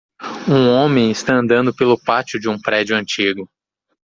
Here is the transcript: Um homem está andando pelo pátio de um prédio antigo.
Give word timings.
Um 0.49 0.67
homem 0.67 1.11
está 1.11 1.35
andando 1.35 1.71
pelo 1.75 1.95
pátio 1.95 2.39
de 2.39 2.49
um 2.49 2.59
prédio 2.59 2.95
antigo. 2.97 3.47